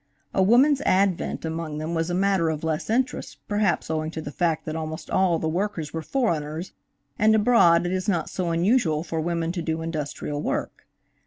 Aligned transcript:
A 0.33 0.41
woman's 0.41 0.81
advent 0.81 1.45
among 1.45 1.77
them 1.77 1.93
was 1.93 2.09
a 2.09 2.15
matter 2.15 2.49
of 2.49 2.63
less 2.63 2.89
interest, 2.89 3.37
perhaps 3.47 3.87
owing 3.87 4.09
to 4.09 4.19
the 4.19 4.31
fact 4.31 4.65
that 4.65 4.75
almost 4.75 5.11
all 5.11 5.37
the 5.37 5.47
workers 5.47 5.93
were 5.93 6.01
foreigners, 6.01 6.71
and 7.19 7.35
abroad 7.35 7.85
it 7.85 7.91
is 7.91 8.09
not 8.09 8.27
so 8.27 8.49
unusual 8.49 9.03
for 9.03 9.21
women 9.21 9.51
to 9.51 9.61
do 9.61 9.83
industrial 9.83 10.41
work. 10.41 10.87